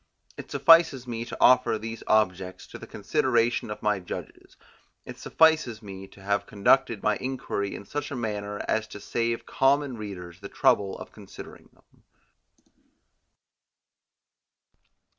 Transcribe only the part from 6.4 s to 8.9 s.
conducted my inquiry in such a manner as